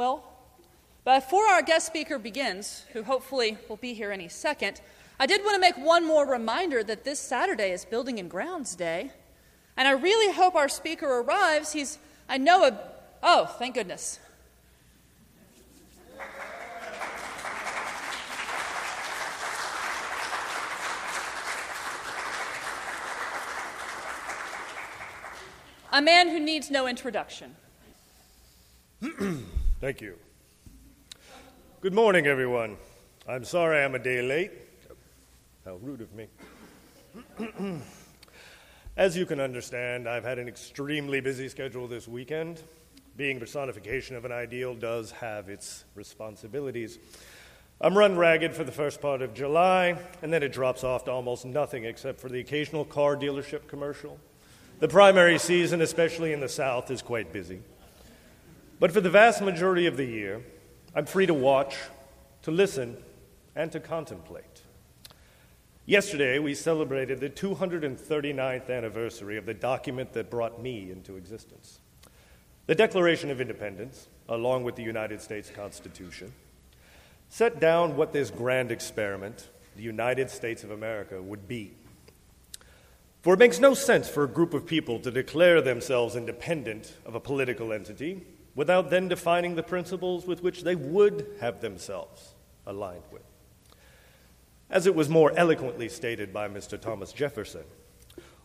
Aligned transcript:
Well, 0.00 0.24
before 1.04 1.46
our 1.46 1.60
guest 1.60 1.84
speaker 1.86 2.18
begins, 2.18 2.86
who 2.94 3.02
hopefully 3.02 3.58
will 3.68 3.76
be 3.76 3.92
here 3.92 4.10
any 4.10 4.30
second, 4.30 4.80
I 5.18 5.26
did 5.26 5.42
want 5.42 5.56
to 5.56 5.60
make 5.60 5.76
one 5.76 6.06
more 6.06 6.26
reminder 6.26 6.82
that 6.82 7.04
this 7.04 7.20
Saturday 7.20 7.70
is 7.70 7.84
Building 7.84 8.18
and 8.18 8.30
Grounds 8.30 8.74
Day. 8.74 9.10
And 9.76 9.86
I 9.86 9.90
really 9.90 10.32
hope 10.32 10.54
our 10.54 10.70
speaker 10.70 11.06
arrives. 11.06 11.72
He's, 11.72 11.98
I 12.30 12.38
know, 12.38 12.64
a, 12.64 12.80
oh, 13.22 13.44
thank 13.58 13.74
goodness. 13.74 14.20
A 25.92 26.00
man 26.00 26.30
who 26.30 26.40
needs 26.40 26.70
no 26.70 26.86
introduction. 26.86 27.54
Thank 29.80 30.02
you. 30.02 30.16
Good 31.80 31.94
morning, 31.94 32.26
everyone. 32.26 32.76
I'm 33.26 33.44
sorry 33.44 33.82
I'm 33.82 33.94
a 33.94 33.98
day 33.98 34.20
late. 34.20 34.52
How 35.64 35.76
rude 35.76 36.02
of 36.02 36.12
me. 36.12 36.26
As 38.98 39.16
you 39.16 39.24
can 39.24 39.40
understand, 39.40 40.06
I've 40.06 40.22
had 40.22 40.38
an 40.38 40.48
extremely 40.48 41.20
busy 41.20 41.48
schedule 41.48 41.88
this 41.88 42.06
weekend. 42.06 42.62
Being 43.16 43.40
personification 43.40 44.16
of 44.16 44.26
an 44.26 44.32
ideal 44.32 44.74
does 44.74 45.12
have 45.12 45.48
its 45.48 45.86
responsibilities. 45.94 46.98
I'm 47.80 47.96
run 47.96 48.18
ragged 48.18 48.54
for 48.54 48.64
the 48.64 48.72
first 48.72 49.00
part 49.00 49.22
of 49.22 49.32
July, 49.32 49.98
and 50.20 50.30
then 50.30 50.42
it 50.42 50.52
drops 50.52 50.84
off 50.84 51.04
to 51.04 51.10
almost 51.10 51.46
nothing 51.46 51.84
except 51.84 52.20
for 52.20 52.28
the 52.28 52.40
occasional 52.40 52.84
car 52.84 53.16
dealership 53.16 53.66
commercial 53.66 54.20
the 54.80 54.88
primary 54.88 55.38
season, 55.38 55.82
especially 55.82 56.32
in 56.32 56.40
the 56.40 56.48
South, 56.48 56.90
is 56.90 57.02
quite 57.02 57.34
busy. 57.34 57.60
But 58.80 58.92
for 58.92 59.02
the 59.02 59.10
vast 59.10 59.42
majority 59.42 59.84
of 59.84 59.98
the 59.98 60.06
year, 60.06 60.42
I'm 60.94 61.04
free 61.04 61.26
to 61.26 61.34
watch, 61.34 61.76
to 62.42 62.50
listen, 62.50 62.96
and 63.54 63.70
to 63.72 63.78
contemplate. 63.78 64.62
Yesterday, 65.84 66.38
we 66.38 66.54
celebrated 66.54 67.20
the 67.20 67.28
239th 67.28 68.70
anniversary 68.70 69.36
of 69.36 69.44
the 69.44 69.52
document 69.52 70.14
that 70.14 70.30
brought 70.30 70.62
me 70.62 70.90
into 70.90 71.16
existence. 71.16 71.80
The 72.66 72.74
Declaration 72.74 73.30
of 73.30 73.40
Independence, 73.40 74.08
along 74.30 74.64
with 74.64 74.76
the 74.76 74.82
United 74.82 75.20
States 75.20 75.50
Constitution, 75.50 76.32
set 77.28 77.60
down 77.60 77.96
what 77.96 78.14
this 78.14 78.30
grand 78.30 78.72
experiment, 78.72 79.50
the 79.76 79.82
United 79.82 80.30
States 80.30 80.64
of 80.64 80.70
America, 80.70 81.20
would 81.20 81.46
be. 81.46 81.72
For 83.20 83.34
it 83.34 83.38
makes 83.38 83.58
no 83.58 83.74
sense 83.74 84.08
for 84.08 84.24
a 84.24 84.28
group 84.28 84.54
of 84.54 84.64
people 84.64 85.00
to 85.00 85.10
declare 85.10 85.60
themselves 85.60 86.16
independent 86.16 86.94
of 87.04 87.14
a 87.14 87.20
political 87.20 87.74
entity 87.74 88.24
without 88.54 88.90
then 88.90 89.08
defining 89.08 89.54
the 89.54 89.62
principles 89.62 90.26
with 90.26 90.42
which 90.42 90.62
they 90.62 90.74
would 90.74 91.26
have 91.40 91.60
themselves 91.60 92.34
aligned 92.66 93.04
with. 93.10 93.22
As 94.68 94.86
it 94.86 94.94
was 94.94 95.08
more 95.08 95.32
eloquently 95.36 95.88
stated 95.88 96.32
by 96.32 96.48
Mr. 96.48 96.80
Thomas 96.80 97.12
Jefferson, 97.12 97.64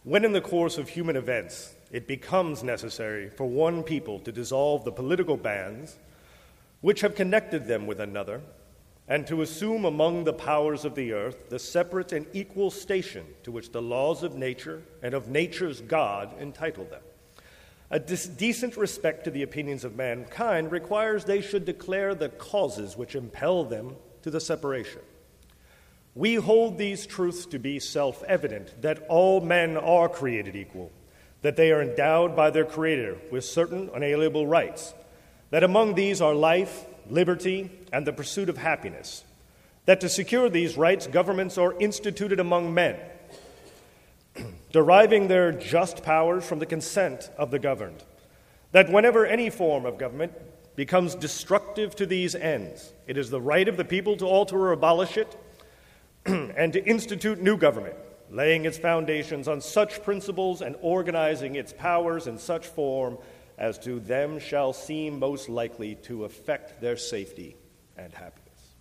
when 0.03 0.25
in 0.25 0.34
the 0.34 0.42
course 0.42 0.78
of 0.78 0.89
human 0.89 1.16
events 1.16 1.75
it 1.92 2.08
becomes 2.08 2.64
necessary 2.64 3.30
for 3.30 3.45
one 3.45 3.84
people 3.84 4.20
to 4.20 4.31
dissolve 4.31 4.84
the 4.84 4.92
political 4.92 5.38
bands 5.38 5.97
which 6.81 7.02
have 7.02 7.16
connected 7.16 7.66
them 7.66 7.88
with 7.88 8.00
another 8.00 8.42
and 9.08 9.25
to 9.28 9.42
assume 9.42 9.86
among 9.86 10.23
the 10.23 10.34
powers 10.34 10.86
of 10.86 10.95
the 10.95 11.12
earth 11.12 11.50
the 11.50 11.59
separate 11.59 12.12
and 12.12 12.25
equal 12.34 12.72
station 12.72 13.25
to 13.44 13.52
which 13.52 13.72
the 13.72 13.81
laws 13.81 14.23
of 14.23 14.36
nature 14.36 14.81
and 15.03 15.14
of 15.14 15.28
nature's 15.28 15.81
God 15.81 16.34
entitle 16.40 16.86
them. 16.86 17.02
A 17.91 18.00
dis- 18.00 18.28
decent 18.28 18.78
respect 18.78 19.23
to 19.25 19.31
the 19.31 19.44
opinions 19.44 19.83
of 19.83 19.95
mankind 19.95 20.72
requires 20.72 21.25
they 21.25 21.41
should 21.41 21.66
declare 21.66 22.16
the 22.16 22.30
causes 22.30 22.97
which 22.97 23.16
impel 23.16 23.64
them 23.64 23.95
to 24.23 24.31
the 24.31 24.39
separation. 24.39 25.02
We 26.16 26.36
hold 26.36 26.78
these 26.78 27.06
truths 27.06 27.45
to 27.47 27.59
be 27.59 27.80
self 27.80 28.23
evident 28.23 28.81
that 28.81 29.06
all 29.09 29.41
men 29.41 29.78
are 29.78 30.09
created 30.09 30.56
equal, 30.56 30.91
that 31.41 31.57
they 31.57 31.72
are 31.72 31.81
endowed 31.81 32.35
by 32.35 32.50
their 32.50 32.66
Creator 32.66 33.18
with 33.31 33.46
certain 33.46 33.90
unalienable 33.94 34.47
rights, 34.47 34.94
that 35.52 35.63
among 35.63 35.94
these 35.94 36.22
are 36.22 36.34
life, 36.34 36.85
liberty, 37.09 37.69
and 37.94 38.07
the 38.07 38.13
pursuit 38.13 38.50
of 38.50 38.57
happiness, 38.57 39.23
that 39.85 40.02
to 40.02 40.09
secure 40.09 40.50
these 40.50 40.78
rights, 40.78 41.06
governments 41.06 41.57
are 41.57 41.79
instituted 41.79 42.40
among 42.40 42.73
men, 42.73 42.97
deriving 44.75 45.30
their 45.30 45.53
just 45.53 46.03
powers 46.03 46.46
from 46.46 46.59
the 46.59 46.66
consent 46.66 47.31
of 47.38 47.50
the 47.50 47.58
governed, 47.58 48.03
that 48.74 48.91
whenever 48.91 49.25
any 49.25 49.50
form 49.50 49.86
of 49.86 49.97
government 49.97 50.34
becomes 50.75 51.16
destructive 51.16 51.96
to 51.96 52.06
these 52.06 52.36
ends, 52.36 52.91
it 53.08 53.18
is 53.18 53.30
the 53.30 53.40
right 53.40 53.69
of 53.69 53.78
the 53.78 53.85
people 53.85 54.18
to 54.18 54.25
alter 54.25 54.58
or 54.58 54.74
abolish 54.74 55.16
it 55.16 55.34
and 56.25 56.74
to 56.74 56.85
institute 56.85 57.41
new 57.41 57.56
government, 57.56 57.96
laying 58.30 58.66
its 58.66 58.78
foundations 58.78 59.47
on 59.47 59.62
such 59.62 60.03
principles 60.03 60.62
and 60.62 60.75
organizing 60.81 61.56
its 61.56 61.72
powers 61.72 62.28
in 62.28 62.38
such 62.38 62.68
form 62.68 63.18
as 63.58 63.80
to 63.80 64.02
them 64.02 64.38
shall 64.38 64.74
seem 64.74 65.18
most 65.18 65.47
likely 65.47 65.96
to 65.96 66.25
affect 66.25 66.81
their 66.81 66.97
safety 66.97 67.56
and 67.96 68.14
happiness. 68.14 68.74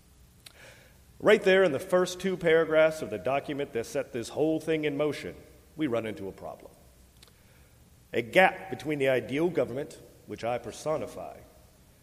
Right 1.21 1.44
there 1.44 1.62
in 1.62 1.71
the 1.71 1.78
first 1.78 2.19
two 2.19 2.37
paragraphs 2.37 3.00
of 3.00 3.10
the 3.10 3.19
document 3.19 3.72
that 3.75 3.87
set 3.87 4.12
this 4.12 4.31
whole 4.31 4.59
thing 4.59 4.87
in 4.87 4.97
motion, 4.97 5.37
we 5.76 5.86
run 5.86 6.06
into 6.06 6.28
a 6.28 6.32
problem. 6.32 6.70
A 8.12 8.22
gap 8.22 8.70
between 8.70 8.98
the 8.98 9.08
ideal 9.08 9.48
government, 9.48 9.98
which 10.26 10.44
I 10.44 10.58
personify, 10.58 11.36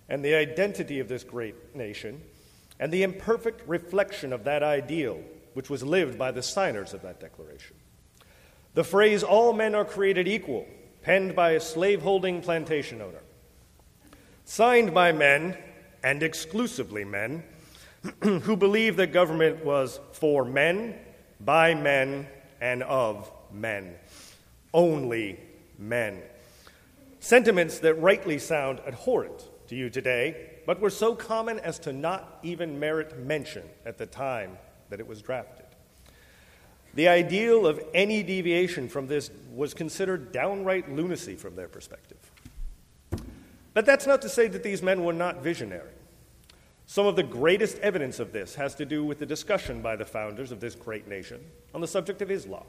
and 0.10 0.24
the 0.24 0.36
identity 0.36 1.00
of 1.00 1.08
this 1.08 1.24
great 1.24 1.76
nation, 1.76 2.22
and 2.80 2.92
the 2.92 3.04
imperfect 3.04 3.68
reflection 3.68 4.34
of 4.34 4.44
that 4.44 4.64
ideal, 4.64 5.22
which 5.54 5.70
was 5.70 5.84
lived 5.84 6.18
by 6.18 6.32
the 6.32 6.44
signers 6.44 6.94
of 6.94 7.02
that 7.04 7.20
declaration. 7.20 7.76
The 8.74 8.84
phrase, 8.84 9.24
all 9.24 9.54
men 9.54 9.76
are 9.76 9.86
created 9.86 10.28
equal, 10.28 10.68
penned 11.02 11.36
by 11.36 11.52
a 11.52 11.60
slaveholding 11.60 12.42
plantation 12.42 13.02
owner, 13.02 13.22
signed 14.46 14.94
by 14.94 15.12
men, 15.12 15.58
and 16.04 16.24
exclusively 16.24 17.06
men, 17.06 17.44
who 18.22 18.58
believed 18.58 18.98
that 18.98 19.14
government 19.14 19.64
was 19.64 20.00
for 20.14 20.44
men, 20.44 20.96
by 21.40 21.76
men, 21.76 22.28
and 22.60 22.84
of 22.84 23.32
men. 23.54 23.96
Only 24.74 25.40
men. 25.78 26.22
Sentiments 27.20 27.80
that 27.80 27.96
rightly 27.96 28.40
sound 28.40 28.80
abhorrent 28.88 29.48
to 29.68 29.76
you 29.76 29.90
today, 29.90 30.50
but 30.66 30.80
were 30.80 30.90
so 30.90 31.16
common 31.16 31.60
as 31.60 31.80
to 31.80 31.94
not 31.94 32.40
even 32.44 32.80
merit 32.80 33.20
mention 33.20 33.64
at 33.86 33.98
the 33.98 34.06
time 34.06 34.58
that 34.90 35.00
it 35.00 35.08
was 35.08 35.22
drafted. 35.22 35.66
The 36.94 37.08
ideal 37.08 37.66
of 37.66 37.82
any 37.94 38.22
deviation 38.22 38.90
from 38.90 39.08
this 39.08 39.32
was 39.54 39.74
considered 39.74 40.32
downright 40.32 40.92
lunacy 40.92 41.36
from 41.36 41.56
their 41.56 41.70
perspective. 41.70 42.18
But 43.74 43.86
that's 43.86 44.06
not 44.06 44.22
to 44.24 44.30
say 44.30 44.48
that 44.48 44.64
these 44.64 44.82
men 44.82 45.04
were 45.04 45.14
not 45.14 45.42
visionary. 45.42 45.92
Some 46.86 47.08
of 47.08 47.16
the 47.16 47.24
greatest 47.24 47.78
evidence 47.80 48.20
of 48.20 48.34
this 48.34 48.56
has 48.56 48.76
to 48.76 48.86
do 48.86 49.06
with 49.06 49.20
the 49.20 49.26
discussion 49.26 49.82
by 49.82 49.96
the 49.96 50.06
founders 50.06 50.52
of 50.52 50.60
this 50.60 50.76
great 50.76 51.08
nation 51.08 51.40
on 51.74 51.80
the 51.80 51.88
subject 51.88 52.22
of 52.22 52.30
Islam. 52.30 52.66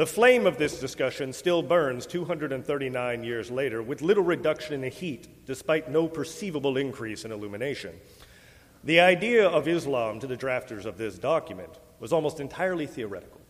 The 0.00 0.06
flame 0.06 0.46
of 0.46 0.56
this 0.56 0.80
discussion 0.80 1.30
still 1.30 1.62
burns 1.62 2.06
239 2.06 3.22
years 3.22 3.50
later 3.50 3.82
with 3.82 4.00
little 4.00 4.24
reduction 4.24 4.72
in 4.72 4.80
the 4.80 4.88
heat, 4.88 5.44
despite 5.44 5.90
no 5.90 6.08
perceivable 6.08 6.78
increase 6.78 7.26
in 7.26 7.32
illumination. 7.32 8.00
The 8.82 9.00
idea 9.00 9.46
of 9.46 9.68
Islam 9.68 10.18
to 10.20 10.26
the 10.26 10.38
drafters 10.38 10.86
of 10.86 10.96
this 10.96 11.18
document 11.18 11.78
was 11.98 12.14
almost 12.14 12.40
entirely 12.40 12.86
theoretical. 12.86 13.42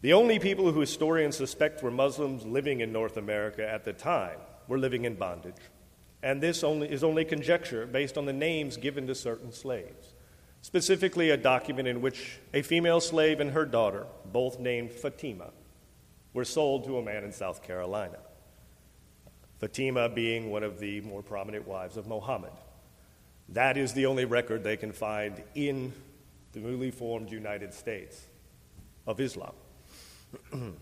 The 0.00 0.12
only 0.12 0.38
people 0.38 0.70
who 0.70 0.78
historians 0.78 1.36
suspect 1.36 1.82
were 1.82 1.90
Muslims 1.90 2.46
living 2.46 2.78
in 2.78 2.92
North 2.92 3.16
America 3.16 3.68
at 3.68 3.82
the 3.82 3.94
time 3.94 4.38
were 4.68 4.78
living 4.78 5.06
in 5.06 5.16
bondage, 5.16 5.56
and 6.22 6.40
this 6.40 6.62
only, 6.62 6.88
is 6.88 7.02
only 7.02 7.24
conjecture 7.24 7.84
based 7.84 8.16
on 8.16 8.26
the 8.26 8.32
names 8.32 8.76
given 8.76 9.08
to 9.08 9.14
certain 9.16 9.50
slaves. 9.50 10.14
Specifically, 10.66 11.30
a 11.30 11.36
document 11.36 11.86
in 11.86 12.00
which 12.00 12.40
a 12.52 12.60
female 12.60 13.00
slave 13.00 13.38
and 13.38 13.52
her 13.52 13.64
daughter, 13.64 14.04
both 14.32 14.58
named 14.58 14.90
Fatima, 14.90 15.52
were 16.34 16.44
sold 16.44 16.82
to 16.86 16.98
a 16.98 17.02
man 17.04 17.22
in 17.22 17.30
South 17.30 17.62
Carolina. 17.62 18.18
Fatima 19.60 20.08
being 20.08 20.50
one 20.50 20.64
of 20.64 20.80
the 20.80 21.02
more 21.02 21.22
prominent 21.22 21.68
wives 21.68 21.96
of 21.96 22.08
Mohammed. 22.08 22.50
That 23.50 23.76
is 23.76 23.92
the 23.92 24.06
only 24.06 24.24
record 24.24 24.64
they 24.64 24.76
can 24.76 24.90
find 24.90 25.40
in 25.54 25.92
the 26.50 26.58
newly 26.58 26.90
formed 26.90 27.30
United 27.30 27.72
States 27.72 28.26
of 29.06 29.20
Islam. 29.20 29.54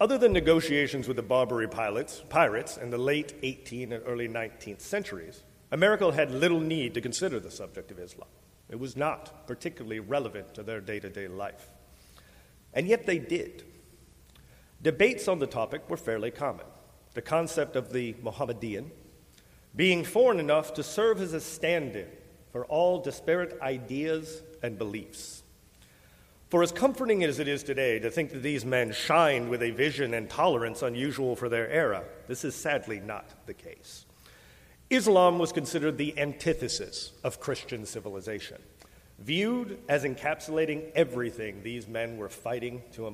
Other 0.00 0.16
than 0.16 0.32
negotiations 0.32 1.06
with 1.06 1.18
the 1.18 1.22
Barbary 1.22 1.68
pilots, 1.68 2.22
pirates 2.30 2.78
in 2.78 2.88
the 2.88 2.96
late 2.96 3.38
18th 3.42 3.92
and 3.92 4.02
early 4.06 4.26
19th 4.26 4.80
centuries, 4.80 5.42
America 5.74 6.12
had 6.12 6.30
little 6.30 6.60
need 6.60 6.94
to 6.94 7.00
consider 7.00 7.40
the 7.40 7.50
subject 7.50 7.90
of 7.90 7.98
Islam. 7.98 8.28
It 8.70 8.78
was 8.78 8.96
not 8.96 9.48
particularly 9.48 9.98
relevant 9.98 10.54
to 10.54 10.62
their 10.62 10.80
day 10.80 11.00
to 11.00 11.10
day 11.10 11.26
life. 11.26 11.68
And 12.72 12.86
yet 12.86 13.06
they 13.06 13.18
did. 13.18 13.64
Debates 14.80 15.26
on 15.26 15.40
the 15.40 15.48
topic 15.48 15.90
were 15.90 15.96
fairly 15.96 16.30
common. 16.30 16.66
the 17.14 17.22
concept 17.22 17.74
of 17.74 17.92
the 17.92 18.14
Mohammedan, 18.22 18.92
being 19.74 20.04
foreign 20.04 20.38
enough 20.38 20.74
to 20.74 20.82
serve 20.84 21.20
as 21.20 21.32
a 21.32 21.40
stand 21.40 21.96
in 21.96 22.08
for 22.52 22.64
all 22.66 23.00
disparate 23.00 23.60
ideas 23.60 24.42
and 24.62 24.78
beliefs. 24.78 25.42
For 26.50 26.62
as 26.62 26.70
comforting 26.70 27.24
as 27.24 27.40
it 27.40 27.48
is 27.48 27.64
today 27.64 27.98
to 27.98 28.10
think 28.10 28.30
that 28.30 28.44
these 28.44 28.64
men 28.64 28.92
shined 28.92 29.48
with 29.48 29.62
a 29.62 29.70
vision 29.70 30.14
and 30.14 30.30
tolerance 30.30 30.82
unusual 30.82 31.34
for 31.34 31.48
their 31.48 31.68
era, 31.68 32.04
this 32.28 32.44
is 32.44 32.54
sadly 32.54 33.00
not 33.00 33.28
the 33.46 33.54
case. 33.54 34.06
Islam 34.94 35.38
was 35.38 35.52
considered 35.52 35.98
the 35.98 36.16
antithesis 36.18 37.12
of 37.24 37.40
Christian 37.40 37.84
civilization, 37.84 38.62
viewed 39.18 39.78
as 39.88 40.04
encapsulating 40.04 40.92
everything 40.94 41.62
these 41.62 41.88
men 41.88 42.16
were 42.16 42.28
fighting 42.28 42.82
to. 42.92 43.06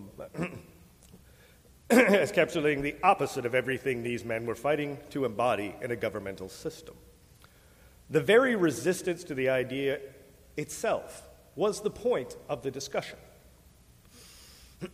as 1.91 2.33
encapsulating 2.33 2.83
the 2.83 2.97
opposite 3.03 3.47
of 3.47 3.55
everything 3.55 4.03
these 4.03 4.25
men 4.25 4.45
were 4.45 4.55
fighting 4.55 4.99
to 5.11 5.25
embody 5.25 5.75
in 5.81 5.91
a 5.91 5.97
governmental 5.97 6.49
system. 6.49 6.95
The 8.11 8.21
very 8.21 8.57
resistance 8.57 9.25
to 9.25 9.35
the 9.35 9.49
idea 9.49 10.01
itself 10.57 11.29
was 11.57 11.81
the 11.81 11.91
point 11.91 12.37
of 12.49 12.63
the 12.63 12.71
discussion. 12.71 13.19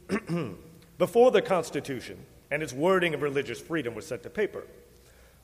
Before 0.99 1.31
the 1.31 1.43
Constitution 1.43 2.25
and 2.51 2.63
its 2.63 2.73
wording 2.73 3.15
of 3.15 3.23
religious 3.23 3.61
freedom 3.61 3.95
was 3.95 4.07
set 4.07 4.23
to 4.23 4.31
paper, 4.31 4.65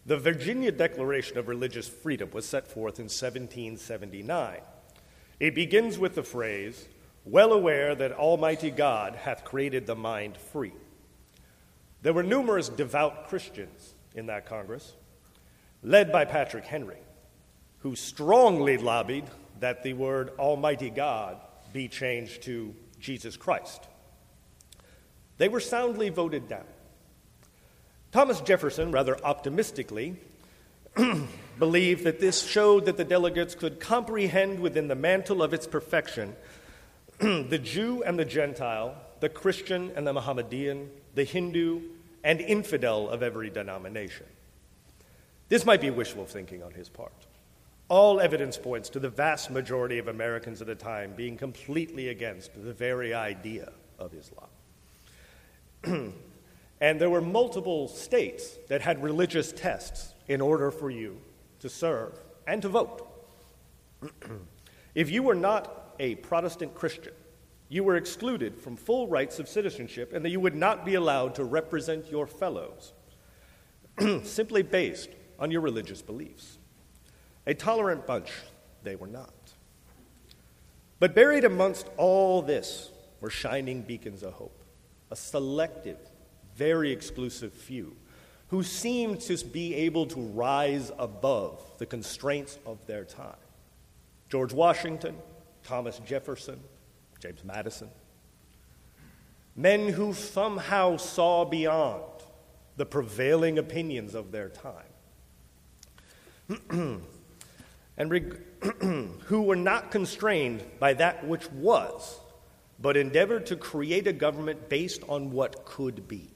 the 0.05 0.17
Virginia 0.17 0.73
Declaration 0.73 1.39
of 1.39 1.49
Religious 1.49 1.89
Freedom 1.89 2.31
was 2.33 2.45
set 2.45 2.67
forth 2.67 2.99
in 2.99 3.05
1779. 3.05 4.59
It 5.39 5.55
begins 5.55 5.99
with 5.99 6.17
the 6.17 6.25
phrase, 6.25 6.89
well 7.25 7.53
aware 7.53 7.95
that 7.95 8.13
Almighty 8.13 8.71
God 8.71 9.15
hath 9.15 9.45
created 9.45 9.87
the 9.87 9.95
mind 9.95 10.37
free. 10.37 10.73
There 12.03 12.13
were 12.13 12.25
numerous 12.25 12.69
devout 12.69 13.29
Christians 13.29 13.95
in 14.15 14.27
that 14.27 14.47
Congress, 14.47 14.95
led 15.85 16.11
by 16.11 16.25
Patrick 16.25 16.65
Henry, 16.65 16.99
who 17.79 17.95
strongly 17.95 18.77
lobbied 18.77 19.25
that 19.61 19.85
the 19.85 19.93
word 19.93 20.31
Almighty 20.39 20.91
God 20.91 21.39
be 21.73 21.87
changed 21.87 22.43
to 22.43 22.75
Jesus 22.99 23.37
Christ. 23.37 23.87
They 25.39 25.49
were 25.49 25.61
soundly 25.61 26.09
voted 26.09 26.49
down. 26.49 26.67
Thomas 28.13 28.43
Jefferson, 28.43 28.93
rather 28.93 29.17
optimistically, 29.25 30.17
believed 31.59 32.05
that 32.05 32.21
this 32.21 32.47
showed 32.47 32.85
that 32.85 32.99
the 32.99 33.05
delegates 33.05 33.55
could 33.55 33.81
comprehend 33.81 34.61
within 34.61 34.87
the 34.89 34.95
mantle 34.95 35.43
of 35.43 35.55
its 35.55 35.67
perfection 35.67 36.37
the 37.19 37.59
Jew 37.59 38.03
and 38.03 38.19
the 38.19 38.27
Gentile, 38.27 38.97
the 39.21 39.31
Christian 39.31 39.93
and 39.97 40.07
the 40.07 40.13
Mohammedan, 40.13 40.91
the 41.15 41.25
Hindu 41.25 41.81
and 42.23 42.41
infidel 42.41 43.09
of 43.09 43.23
every 43.23 43.49
denomination. 43.49 44.27
This 45.49 45.65
might 45.65 45.81
be 45.81 45.91
wishful 45.91 46.27
thinking 46.27 46.63
on 46.63 46.73
his 46.73 46.91
part. 46.91 47.13
All 47.89 48.21
evidence 48.21 48.59
points 48.59 48.91
to 48.91 49.01
the 49.01 49.09
vast 49.09 49.51
majority 49.51 49.99
of 49.99 50.09
Americans 50.09 50.61
at 50.61 50.67
the 50.67 50.75
time 50.75 51.15
being 51.17 51.39
completely 51.39 52.09
against 52.09 52.51
the 52.55 52.73
very 52.75 53.15
idea 53.15 53.73
of 53.99 54.13
Islam. 54.15 54.49
and 56.83 57.01
there 57.01 57.09
were 57.09 57.21
multiple 57.21 57.87
states 57.87 58.59
that 58.67 58.81
had 58.83 59.01
religious 59.05 59.53
tests 59.53 60.17
in 60.27 60.41
order 60.41 60.73
for 60.73 60.91
you 60.91 61.17
to 61.61 61.69
serve 61.69 62.19
and 62.45 62.61
to 62.61 62.69
vote. 62.69 63.09
if 64.97 65.09
you 65.09 65.23
were 65.23 65.37
not 65.37 65.95
a 66.01 66.17
Protestant 66.17 66.75
Christian, 66.75 67.13
you 67.69 67.85
were 67.85 67.95
excluded 67.95 68.61
from 68.61 68.77
full 68.77 69.07
rights 69.07 69.39
of 69.39 69.49
citizenship 69.49 70.13
and 70.13 70.25
that 70.25 70.31
you 70.31 70.41
would 70.41 70.57
not 70.57 70.85
be 70.85 70.97
allowed 70.97 71.37
to 71.37 71.45
represent 71.45 72.11
your 72.11 72.27
fellows 72.27 72.93
simply 74.25 74.63
based 74.63 75.11
on 75.39 75.53
your 75.53 75.61
religious 75.61 76.03
beliefs. 76.03 76.59
A 77.47 77.55
tolerant 77.55 78.09
bunch, 78.09 78.33
they 78.83 78.97
were 78.97 79.07
not. 79.07 79.33
But 80.99 81.15
buried 81.15 81.45
amongst 81.45 81.87
all 81.97 82.43
this 82.43 82.91
were 83.21 83.31
shining 83.31 83.83
beacons 83.83 84.25
of 84.25 84.33
hope, 84.33 84.65
a 85.13 85.17
selective, 85.17 85.99
very 86.63 86.93
exclusive 86.93 87.53
few 87.53 87.97
who 88.47 88.63
seemed 88.63 89.21
to 89.21 89.37
be 89.47 89.75
able 89.75 90.07
to 90.07 90.21
rise 90.21 90.93
above 90.97 91.61
the 91.79 91.87
constraints 91.87 92.57
of 92.65 92.87
their 92.87 93.05
time. 93.05 93.45
George 94.29 94.53
Washington, 94.53 95.17
Thomas 95.65 95.99
Jefferson, 96.07 96.61
James 97.19 97.43
Madison. 97.45 97.89
Men 99.57 99.89
who 99.89 100.15
somehow 100.15 100.99
saw 100.99 101.45
beyond 101.45 102.05
the 102.77 102.87
prevailing 102.87 103.59
opinions 103.59 104.15
of 104.15 104.31
their 104.31 104.49
time. 104.49 104.93
and 107.97 108.09
reg- 108.09 108.39
who 109.25 109.43
were 109.43 109.57
not 109.57 109.91
constrained 109.91 110.63
by 110.79 110.95
that 110.95 111.27
which 111.27 111.51
was, 111.51 112.21
but 112.79 112.97
endeavored 112.97 113.47
to 113.47 113.57
create 113.57 114.07
a 114.07 114.13
government 114.13 114.69
based 114.69 115.03
on 115.09 115.33
what 115.33 115.65
could 115.65 116.07
be. 116.07 116.29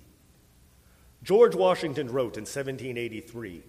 George 1.26 1.56
Washington 1.56 2.06
wrote 2.06 2.36
in 2.36 2.42
1783 2.42 3.60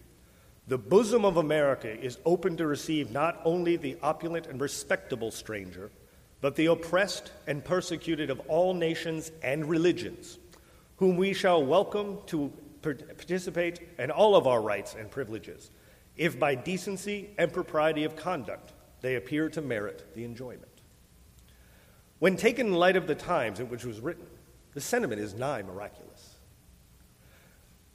The 0.68 0.78
bosom 0.78 1.26
of 1.26 1.38
America 1.38 1.90
is 1.90 2.20
open 2.24 2.56
to 2.58 2.68
receive 2.68 3.10
not 3.10 3.42
only 3.44 3.78
the 3.78 3.98
opulent 4.04 4.46
and 4.46 4.62
respectable 4.62 5.32
stranger 5.32 5.90
but 6.40 6.56
the 6.56 6.68
oppressed 6.68 7.32
and 7.48 7.66
persecuted 7.66 8.30
of 8.30 8.40
all 8.42 8.76
nations 8.76 9.32
and 9.42 9.68
religions, 9.68 10.38
whom 10.98 11.18
we 11.18 11.34
shall 11.34 11.66
welcome 11.66 12.20
to 12.28 12.54
participate 12.84 13.90
in 13.98 14.12
all 14.12 14.36
of 14.36 14.46
our 14.46 14.62
rights 14.62 14.94
and 14.94 15.10
privileges, 15.10 15.72
if 16.16 16.38
by 16.38 16.54
decency 16.54 17.32
and 17.40 17.52
propriety 17.52 18.04
of 18.04 18.16
conduct 18.16 18.72
they 19.02 19.16
appear 19.16 19.50
to 19.50 19.64
merit 19.64 20.06
the 20.14 20.24
enjoyment. 20.24 20.82
When 22.20 22.38
taken 22.38 22.68
in 22.68 22.74
light 22.74 22.98
of 22.98 23.08
the 23.08 23.16
times 23.16 23.60
in 23.60 23.68
which 23.68 23.84
it 23.84 23.88
was 23.88 24.00
written, 24.00 24.28
the 24.76 24.82
sentiment 24.82 25.20
is 25.20 25.34
nigh 25.34 25.64
miraculous. 25.64 26.07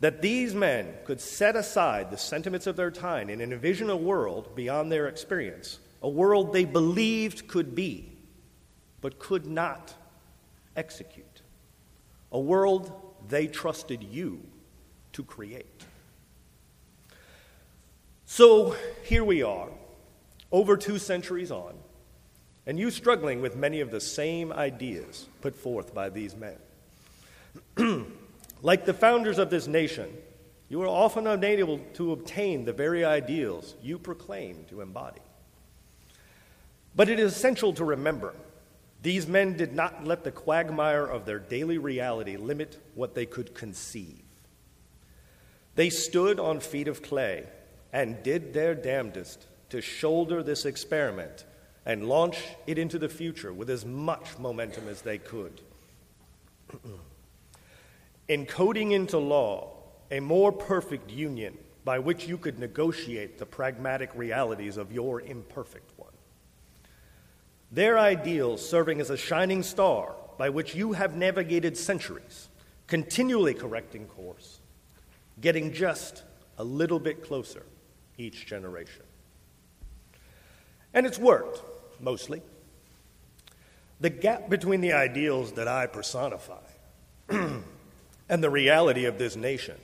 That 0.03 0.21
these 0.21 0.53
men 0.53 0.95
could 1.05 1.21
set 1.21 1.55
aside 1.55 2.11
the 2.11 2.19
sentiments 2.19 2.67
of 2.67 2.75
their 2.75 2.91
time 2.91 3.29
and 3.29 3.41
envision 3.41 3.89
a 3.89 3.97
world 3.97 4.57
beyond 4.57 4.91
their 4.91 5.07
experience, 5.07 5.79
a 6.03 6.09
world 6.09 6.53
they 6.53 6.65
believed 6.65 7.47
could 7.47 7.77
be, 7.77 8.17
but 9.01 9.21
could 9.21 9.47
not 9.47 9.95
execute. 10.75 11.43
A 12.33 12.41
world 12.41 13.15
they 13.29 13.47
trusted 13.47 14.03
you 14.03 14.43
to 15.13 15.23
create. 15.23 15.85
So 18.27 18.75
here 19.05 19.23
we 19.23 19.45
are, 19.45 19.69
over 20.51 20.77
two 20.77 20.99
centuries 20.99 21.53
on, 21.53 21.75
and 22.67 22.77
you 22.77 22.91
struggling 22.91 23.41
with 23.41 23.55
many 23.55 23.79
of 23.79 23.93
the 23.93 24.01
same 24.01 24.53
ideas 24.53 25.29
put 25.41 25.55
forth 25.55 25.95
by 25.95 26.09
these 26.09 26.35
men. 26.35 26.57
like 28.63 28.85
the 28.85 28.95
founders 28.95 29.39
of 29.39 29.51
this 29.51 29.67
nation, 29.67 30.09
you 30.69 30.81
are 30.83 30.89
often 30.89 31.27
unable 31.27 31.79
to 31.95 32.13
obtain 32.13 32.65
the 32.65 32.73
very 32.73 33.05
ideals 33.05 33.75
you 33.83 33.99
proclaim 33.99 34.65
to 34.71 34.81
embody. 34.81 35.21
But 36.95 37.09
it 37.09 37.19
is 37.19 37.33
essential 37.33 37.73
to 37.75 37.85
remember 37.85 38.35
these 39.03 39.27
men 39.27 39.57
did 39.57 39.75
not 39.75 40.07
let 40.07 40.23
the 40.23 40.31
quagmire 40.31 41.05
of 41.05 41.27
their 41.27 41.41
daily 41.41 41.77
reality 41.77 42.37
limit 42.37 42.81
what 42.95 43.15
they 43.15 43.27
could 43.27 43.53
conceive. 43.53 44.23
They 45.75 45.91
stood 45.91 46.39
on 46.39 46.61
feet 46.61 46.87
of 46.87 47.03
clay 47.03 47.47
and 47.93 48.23
did 48.23 48.55
their 48.55 48.75
damnedest 48.75 49.47
to 49.71 49.81
shoulder 49.81 50.43
this 50.43 50.65
experiment 50.65 51.45
and 51.85 52.09
launch 52.09 52.39
it 52.67 52.79
into 52.79 52.99
the 52.99 53.09
future 53.09 53.53
with 53.53 53.69
as 53.69 53.85
much 53.85 54.39
momentum 54.39 54.87
as 54.89 55.03
they 55.03 55.19
could. 55.19 55.61
Encoding 58.33 58.93
into 58.93 59.19
law 59.19 59.77
a 60.11 60.19
more 60.19 60.53
perfect 60.53 61.11
union 61.11 61.59
by 61.85 61.99
which 61.99 62.27
you 62.27 62.39
could 62.39 62.59
negotiate 62.59 63.39
the 63.39 63.45
pragmatic 63.45 64.11
realities 64.15 64.79
of 64.79 64.91
your 64.91 65.21
imperfect 65.21 65.91
one. 65.99 66.09
their 67.71 67.99
ideals 67.99 68.67
serving 68.67 69.01
as 69.03 69.11
a 69.11 69.17
shining 69.19 69.63
star 69.63 70.15
by 70.39 70.49
which 70.49 70.75
you 70.75 70.93
have 70.93 71.15
navigated 71.15 71.77
centuries, 71.77 72.49
continually 72.87 73.53
correcting 73.53 74.07
course, 74.07 74.61
getting 75.43 75.71
just 75.73 76.23
a 76.57 76.65
little 76.65 76.99
bit 76.99 77.23
closer 77.23 77.65
each 78.17 78.47
generation. 78.47 79.03
And 80.95 81.05
it's 81.07 81.19
worked, 81.19 81.63
mostly. 82.01 82.41
The 84.01 84.11
gap 84.11 84.49
between 84.49 84.81
the 84.81 84.95
ideals 84.95 85.53
that 85.53 85.69
I 85.69 85.87
personify 85.87 86.65
and 88.29 88.43
the 88.43 88.51
reality 88.51 89.05
of 89.05 89.19
this 89.19 89.37
nation 89.37 89.77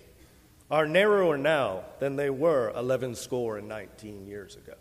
are 0.71 0.87
narrower 0.87 1.39
now 1.39 1.85
than 1.99 2.17
they 2.17 2.31
were 2.31 2.73
11 2.77 3.15
score 3.15 3.59
and 3.59 3.69
19 3.69 4.27
years 4.27 4.57
ago. 4.57 4.75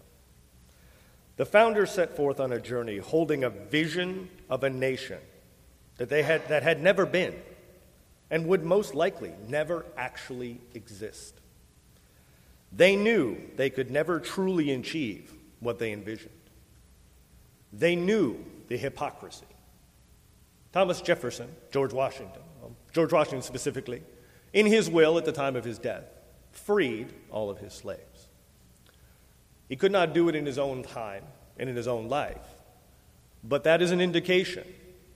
The 1.38 1.46
founders 1.46 1.92
set 1.92 2.16
forth 2.16 2.40
on 2.40 2.52
a 2.52 2.60
journey 2.60 2.98
holding 2.98 3.44
a 3.44 3.50
vision 3.50 4.30
of 4.50 4.64
a 4.64 4.70
nation 4.70 5.20
that, 5.98 6.10
they 6.10 6.24
had, 6.24 6.48
that 6.50 6.64
had 6.64 6.82
never 6.82 7.06
been 7.06 7.36
and 8.30 8.48
would 8.48 8.64
most 8.64 8.94
likely 8.96 9.34
never 9.48 9.86
actually 9.96 10.60
exist. 10.74 11.40
They 12.72 12.96
knew 12.96 13.38
they 13.56 13.70
could 13.70 13.92
never 13.92 14.20
truly 14.20 14.72
achieve 14.72 15.34
what 15.60 15.80
they 15.80 15.94
envisioned. 15.94 16.34
They 17.72 17.96
knew 17.96 18.44
the 18.68 18.78
hypocrisy. 18.78 19.46
Thomas 20.74 21.02
Jefferson, 21.02 21.50
George 21.72 21.94
Washington, 21.94 22.42
George 22.98 23.14
Washington 23.14 23.44
specifically, 23.44 24.02
in 24.54 24.66
his 24.66 24.90
will 24.90 25.20
at 25.20 25.26
the 25.26 25.32
time 25.32 25.56
of 25.56 25.64
his 25.64 25.78
death, 25.78 26.06
freed 26.52 27.14
all 27.30 27.52
of 27.52 27.60
his 27.60 27.72
slaves. 27.72 28.28
He 29.70 29.76
could 29.76 29.92
not 29.92 30.16
do 30.16 30.30
it 30.30 30.36
in 30.36 30.48
his 30.48 30.58
own 30.58 30.82
time 30.82 31.24
and 31.60 31.70
in 31.70 31.76
his 31.76 31.88
own 31.88 32.10
life, 32.10 32.56
but 33.44 33.66
that 33.66 33.84
is 33.84 33.92
an 33.92 34.02
indication 34.02 34.66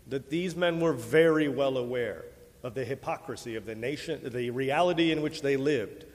that 0.10 0.30
these 0.30 0.56
men 0.56 0.80
were 0.80 0.94
very 0.94 1.48
well 1.48 1.76
aware 1.76 2.26
of 2.62 2.76
the 2.76 2.86
hypocrisy 2.86 3.56
of 3.56 3.66
the 3.66 3.74
nation, 3.74 4.22
the 4.30 4.52
reality 4.52 5.12
in 5.12 5.24
which 5.24 5.42
they 5.42 5.58
lived 5.58 6.06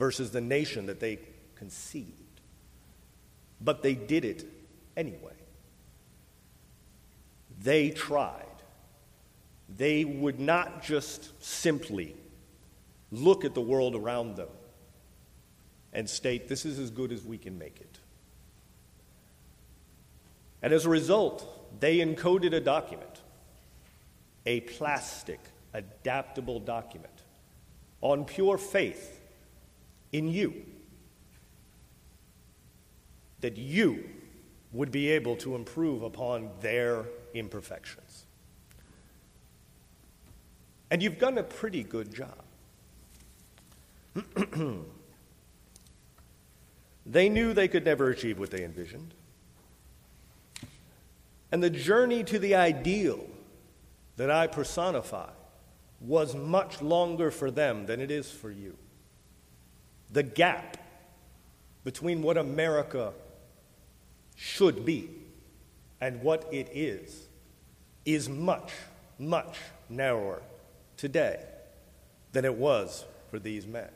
versus 0.00 0.32
the 0.32 0.40
nation 0.40 0.86
that 0.86 0.98
they 0.98 1.20
conceived. 1.54 2.40
But 3.60 3.84
they 3.84 3.94
did 3.94 4.24
it 4.24 4.44
anyway. 4.96 5.36
They 7.60 7.90
tried. 7.90 8.51
They 9.76 10.04
would 10.04 10.38
not 10.38 10.82
just 10.82 11.42
simply 11.42 12.14
look 13.10 13.44
at 13.44 13.54
the 13.54 13.60
world 13.60 13.94
around 13.94 14.36
them 14.36 14.48
and 15.92 16.08
state, 16.08 16.48
this 16.48 16.64
is 16.64 16.78
as 16.78 16.90
good 16.90 17.12
as 17.12 17.24
we 17.24 17.36
can 17.36 17.58
make 17.58 17.80
it. 17.80 17.98
And 20.62 20.72
as 20.72 20.86
a 20.86 20.88
result, 20.88 21.80
they 21.80 21.98
encoded 21.98 22.54
a 22.54 22.60
document, 22.60 23.20
a 24.46 24.60
plastic, 24.60 25.40
adaptable 25.74 26.60
document, 26.60 27.12
on 28.00 28.24
pure 28.24 28.58
faith 28.58 29.20
in 30.12 30.28
you, 30.28 30.64
that 33.40 33.56
you 33.56 34.04
would 34.72 34.90
be 34.90 35.10
able 35.10 35.36
to 35.36 35.54
improve 35.54 36.02
upon 36.02 36.50
their 36.60 37.04
imperfections. 37.34 38.24
And 40.92 41.02
you've 41.02 41.18
done 41.18 41.38
a 41.38 41.42
pretty 41.42 41.82
good 41.82 42.14
job. 42.14 42.36
they 47.06 47.30
knew 47.30 47.54
they 47.54 47.66
could 47.66 47.86
never 47.86 48.10
achieve 48.10 48.38
what 48.38 48.50
they 48.50 48.62
envisioned. 48.62 49.14
And 51.50 51.62
the 51.62 51.70
journey 51.70 52.22
to 52.24 52.38
the 52.38 52.56
ideal 52.56 53.26
that 54.18 54.30
I 54.30 54.46
personify 54.46 55.30
was 55.98 56.34
much 56.34 56.82
longer 56.82 57.30
for 57.30 57.50
them 57.50 57.86
than 57.86 57.98
it 57.98 58.10
is 58.10 58.30
for 58.30 58.50
you. 58.50 58.76
The 60.10 60.22
gap 60.22 60.76
between 61.84 62.20
what 62.20 62.36
America 62.36 63.14
should 64.36 64.84
be 64.84 65.08
and 66.02 66.20
what 66.20 66.46
it 66.52 66.68
is 66.74 67.28
is 68.04 68.28
much, 68.28 68.72
much 69.18 69.56
narrower 69.88 70.42
today 71.02 71.40
than 72.30 72.44
it 72.44 72.54
was 72.54 73.04
for 73.28 73.40
these 73.40 73.66
men. 73.66 73.90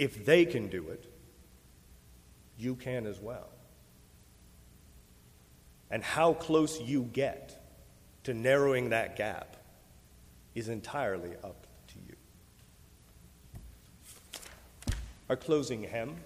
If 0.00 0.26
they 0.26 0.44
can 0.44 0.66
do 0.66 0.88
it, 0.88 1.08
you 2.58 2.74
can 2.74 3.06
as 3.06 3.20
well 3.20 3.46
and 5.92 6.02
how 6.02 6.32
close 6.34 6.80
you 6.80 7.04
get 7.12 7.64
to 8.24 8.34
narrowing 8.34 8.88
that 8.88 9.14
gap 9.14 9.58
is 10.56 10.68
entirely 10.68 11.30
up 11.44 11.68
to 11.86 11.94
you. 12.08 12.16
Our 15.30 15.36
closing 15.36 15.84
hymn. 15.84 16.16